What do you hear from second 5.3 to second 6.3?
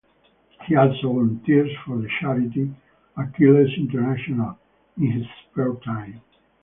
spare time.